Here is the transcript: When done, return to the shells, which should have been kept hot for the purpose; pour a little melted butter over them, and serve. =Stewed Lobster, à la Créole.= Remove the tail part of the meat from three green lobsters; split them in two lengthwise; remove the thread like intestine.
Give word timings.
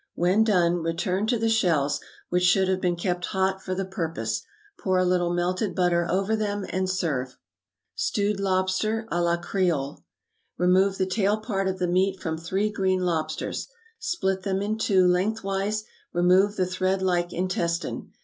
When 0.15 0.43
done, 0.43 0.77
return 0.77 1.27
to 1.27 1.37
the 1.37 1.47
shells, 1.47 1.99
which 2.29 2.41
should 2.43 2.67
have 2.69 2.81
been 2.81 2.95
kept 2.95 3.27
hot 3.27 3.61
for 3.61 3.75
the 3.75 3.85
purpose; 3.85 4.41
pour 4.79 4.97
a 4.97 5.05
little 5.05 5.31
melted 5.31 5.75
butter 5.75 6.07
over 6.09 6.35
them, 6.35 6.65
and 6.71 6.89
serve. 6.89 7.37
=Stewed 7.93 8.39
Lobster, 8.39 9.07
à 9.11 9.23
la 9.23 9.37
Créole.= 9.39 9.99
Remove 10.57 10.97
the 10.97 11.05
tail 11.05 11.37
part 11.37 11.67
of 11.67 11.77
the 11.77 11.85
meat 11.87 12.19
from 12.19 12.35
three 12.35 12.71
green 12.71 13.01
lobsters; 13.01 13.67
split 13.99 14.41
them 14.41 14.59
in 14.63 14.79
two 14.79 15.05
lengthwise; 15.05 15.83
remove 16.13 16.55
the 16.55 16.65
thread 16.65 17.03
like 17.03 17.31
intestine. 17.31 18.11